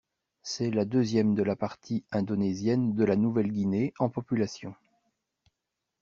[0.41, 4.73] C'est la deuxième de la partie indonésienne de la Nouvelle-Guinée en population.